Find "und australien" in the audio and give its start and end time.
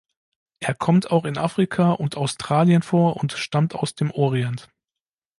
1.91-2.81